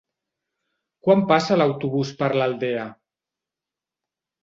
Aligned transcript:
Quan 1.09 1.21
passa 1.33 1.59
l'autobús 1.63 2.17
per 2.25 2.33
l'Aldea? 2.41 2.91